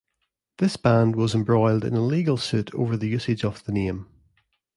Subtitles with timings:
[0.57, 4.07] This band was embroiled in a legal suit over the usage of the name.